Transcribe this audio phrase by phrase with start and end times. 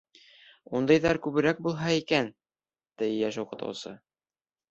[0.77, 2.31] Ундайҙар күберәк булһа икән,—
[3.01, 3.95] ти йәш уҡытыусы.